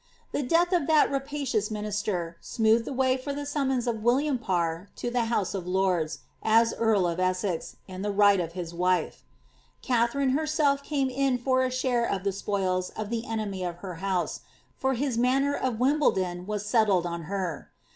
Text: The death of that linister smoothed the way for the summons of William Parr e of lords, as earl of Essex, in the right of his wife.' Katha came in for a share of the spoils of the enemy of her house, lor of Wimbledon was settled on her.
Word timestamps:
The 0.31 0.41
death 0.41 0.73
of 0.73 0.87
that 0.87 1.11
linister 1.11 2.33
smoothed 2.41 2.85
the 2.85 2.91
way 2.91 3.17
for 3.17 3.33
the 3.33 3.45
summons 3.45 3.85
of 3.85 4.01
William 4.01 4.39
Parr 4.39 4.89
e 4.99 5.07
of 5.07 5.67
lords, 5.67 6.19
as 6.41 6.73
earl 6.79 7.05
of 7.05 7.19
Essex, 7.19 7.75
in 7.87 8.01
the 8.01 8.09
right 8.09 8.39
of 8.39 8.53
his 8.53 8.73
wife.' 8.73 9.23
Katha 9.83 10.81
came 10.83 11.09
in 11.11 11.37
for 11.37 11.63
a 11.63 11.69
share 11.69 12.03
of 12.09 12.23
the 12.23 12.31
spoils 12.33 12.89
of 12.97 13.11
the 13.11 13.27
enemy 13.27 13.63
of 13.63 13.75
her 13.85 13.97
house, 14.01 14.39
lor 14.83 14.93
of 14.93 15.79
Wimbledon 15.79 16.47
was 16.47 16.65
settled 16.65 17.05
on 17.05 17.25
her. 17.25 17.69